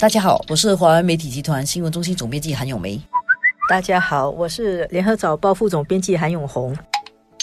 [0.00, 2.98] 大家好，我是华为媒体集团新闻中心总编辑韩永梅。
[3.68, 6.74] 大家好，我是联合早报副总编辑韩永红。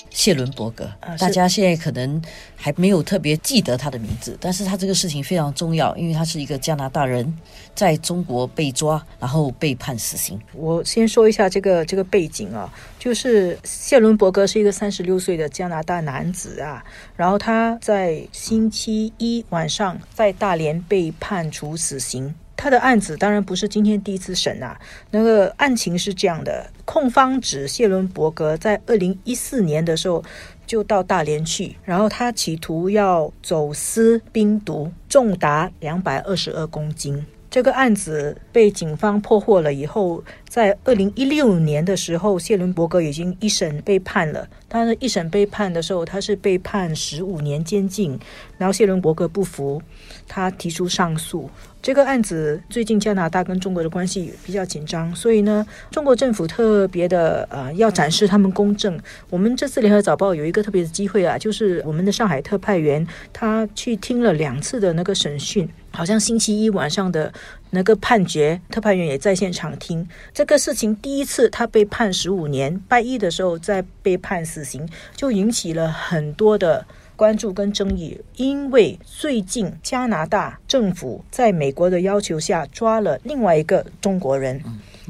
[0.10, 0.89] 谢伦伯格，
[1.20, 2.20] 大家现在可能
[2.55, 7.32] 还没有特别记得他的名字，但是他这个事情非常重要，因为他是一个加拿大人，
[7.75, 10.42] 在中国被抓，然后被判死刑。
[10.55, 16.84] 我先说一下这个这个背景啊，就是谢伦伯格是一个三十六岁的加拿大男子啊，
[17.16, 22.33] 然后他在星期一晚上在大连被判处死刑。
[22.57, 24.78] 他的案子当然不是今天第一次审啊。
[25.11, 30.21] 那个案情是这样的：控方指谢伦伯格在二零一四年的时候
[30.65, 37.25] 就到大连去，然后他企图要走私冰毒，重达两百二十二公斤。
[37.50, 44.47] 这个案子被警方破获了以后，在二零一六年的时候，谢伦伯格已经一审被判了。
[44.70, 48.20] 他一审被判的时候，他是被判十五年监禁。
[48.58, 49.81] 然后谢伦伯格不服，
[50.28, 51.50] 他提出上诉。
[51.81, 59.00] 这个案子最近加拿大跟中国的关系比较紧张，所以呢，中国政府特别的呃要展示他们公正。
[59.30, 67.34] 我们这次联合早报有一个特别的机会啊，就是我们的上海特派员他去听了两次的那个审讯，好像星期一晚上的
[67.72, 70.95] 那个判决，特派员也在现场听这个事情。
[70.98, 76.86] 第一次他被判十五年，拜一的时候再被判死刑，就引起了很多的。
[77.18, 84.62] 关注跟争议，因为最近加拿大政府在美国的要求下抓了另外一个中国人，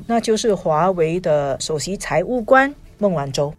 [0.06, 3.54] 那就是华为的首席财务官孟晚舟，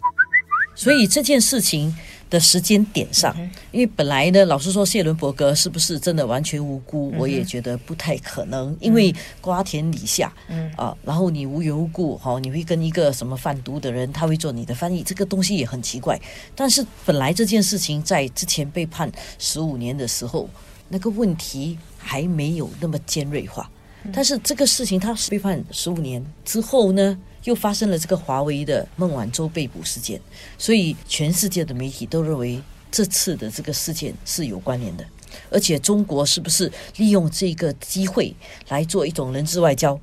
[0.78, 1.94] 所以这件事情。
[2.30, 3.34] 的时间点上，
[3.72, 7.10] 因为本来呢，老实说，谢伦伯格是不是真的完全无辜？
[7.16, 16.20] 我也觉得不太可能，因为瓜田李下，嗯啊，然后你无缘无故哈，你会跟一个什么贩毒的人，他会做你的翻译，这个东西也很奇怪。
[16.54, 20.50] 但是本来这件事情在之前被判十五年的时候，
[20.90, 23.70] 那个问题还没有那么尖锐化。
[24.12, 27.18] 但是这个事情他被判十五年之后呢？
[27.44, 30.20] 又发生了这个华为的孟晚舟被捕事件，
[30.56, 32.60] 所以全世界的媒体都认为
[32.90, 35.04] 这次的这个事件是有关联的，
[35.50, 38.34] 而且中国是不是利用这个机会
[38.68, 39.98] 来做一种人质外交？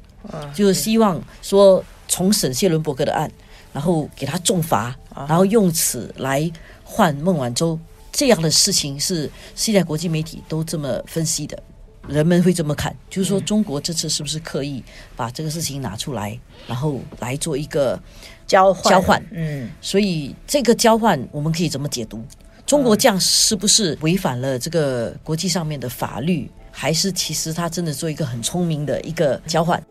[0.56, 3.32] 就是希望说重审谢伦伯格的案，
[3.72, 6.52] 然后给他重罚，然后用此来
[6.84, 7.80] 换孟晚舟。
[8.12, 11.62] 这样的事情是现在国际媒体都这么分析的。
[12.08, 14.84] 人们会这么看，就是说中国这次是不是刻意
[15.16, 18.00] 把这个事情拿出来，然后来做一个
[18.46, 18.92] 交换？
[18.92, 22.24] 交换，嗯，所以这个交换我们可以怎么解读？
[22.66, 29.82] 中国这样是不是违反了这个国际上面的法律，还是其实他真的做一个很聪明的一个交换？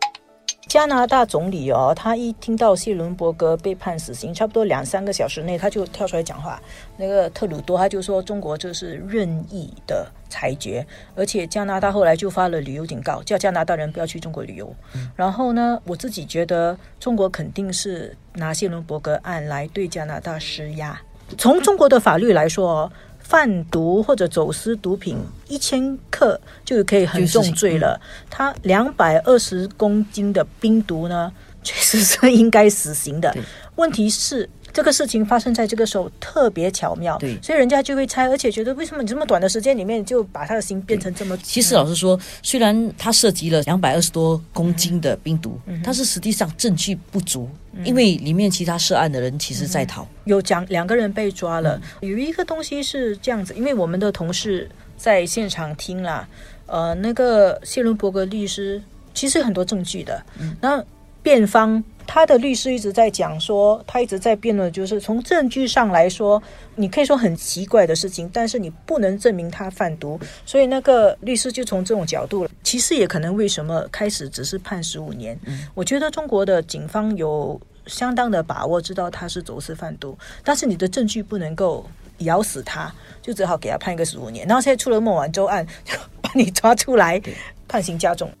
[0.75, 6.61] 加拿大总理哦，他一听到谢伦伯格被判死刑，差不多两三个小时内，他就跳出来讲话。
[6.97, 10.85] 那个特鲁多他就说，中国这是任意的裁决，
[11.15, 14.75] 而且加拿大后来就发了旅游警告，叫加拿大人不要去中国旅游。
[15.15, 20.99] 然后呢，我自己觉得中国肯定是拿谢伦伯格案来对加拿大施压。
[21.37, 22.91] 从中国的法律来说。
[23.27, 27.99] 贩毒或者走私毒品一千克就可以很重罪了。
[28.29, 31.31] 他两百二十公斤的冰毒呢，
[31.63, 33.35] 确实是应该死刑的。
[33.75, 34.49] 问题是。
[34.75, 41.37] 这个事情发生在这个时候特别巧妙，对，所以人家就会猜，而且觉得为什么你这么短的时间里面就把他的心变成这么？
[41.37, 47.49] 其实老实说，虽然他涉及了两百二十多公斤的冰毒，但是实际上证据不足，
[47.85, 51.81] 因为里面其他涉案的人其实在逃，有讲两个人被抓了。
[52.01, 56.27] 有一个东西是这样子，因为我们的同事在现场听了，
[56.65, 58.83] 呃，那个谢伦伯格律师
[59.13, 60.53] 其实很多证据的，嗯。
[60.59, 60.83] 那
[61.23, 61.81] 辩方。
[62.07, 66.41] 他的律师一直在讲说，他一直在辩论，就是从证据上来说，
[66.75, 70.19] 你可以说很奇怪的事情，但是你不能证明他贩毒。
[70.45, 75.37] 所以那个律师就从这种角度，其实也可能为什么开始只是判十五年。
[75.73, 81.85] 我觉得中国的警方有相当的把握，知道他是走私贩毒，但是你的证据不能够
[82.19, 84.47] 咬死他，就只好给他判一个十五年。
[84.47, 87.21] 然后现在出了孟晚舟案，就把你抓出来，
[87.67, 88.31] 判刑加重。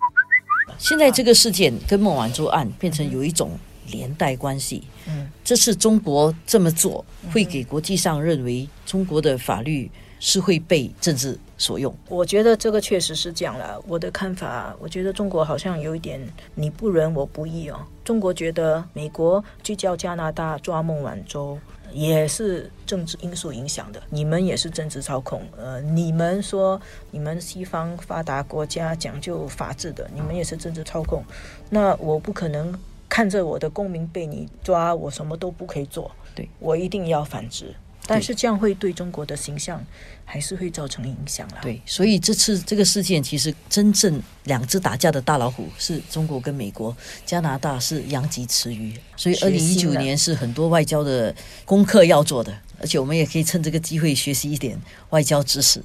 [0.77, 3.51] 现在这个事件跟孟晚舟案变成有一种
[3.91, 4.83] 连带关系。
[5.07, 9.89] 嗯，这次中国这么做，会给国际上认为中国的法律
[10.19, 11.95] 是会被政治所用。
[12.09, 13.79] 我觉得这个确实是这样了。
[13.87, 16.19] 我的看法，我觉得中国好像有一点
[16.55, 17.79] 你不仁我不义哦。
[18.03, 21.57] 中国觉得美国去叫加拿大抓孟晚舟。
[21.95, 25.41] 也是政治因素影响的，你们也是政治操控。
[25.57, 26.79] 呃，你们说
[27.11, 31.23] 你们西方发达国家讲究法治的，你们也是政治操控。
[31.69, 32.77] 那我不可能
[33.07, 36.11] 看着我的公民被你抓，我什么都不可以做。
[36.35, 37.73] 对我一定要反制。
[38.07, 39.83] 但是这样会对中国的形象
[40.23, 41.59] 还是会造成影响啦。
[41.61, 48.93] 对，所以这次这个事件其实真正两只打架的大老虎是中国跟美国，加拿大是殃及池鱼。
[49.15, 51.35] 所以二零一九年是很多外交的
[51.65, 54.79] 功课要做的，而且我们也可以趁这个机会学习一点
[55.09, 55.83] 外交知识。